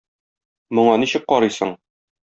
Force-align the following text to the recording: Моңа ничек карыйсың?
Моңа 0.79 0.97
ничек 1.05 1.31
карыйсың? 1.35 1.79